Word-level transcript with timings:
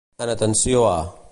En 0.25 0.31
atenció 0.33 0.81
a. 0.95 0.97